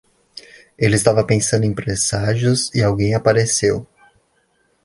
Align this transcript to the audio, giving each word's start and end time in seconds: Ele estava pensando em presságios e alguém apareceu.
Ele 0.79 0.95
estava 0.95 1.23
pensando 1.23 1.63
em 1.63 1.75
presságios 1.75 2.73
e 2.73 2.81
alguém 2.81 3.13
apareceu. 3.13 3.85